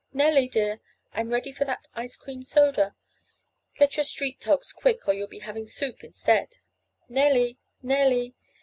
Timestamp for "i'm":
1.13-1.29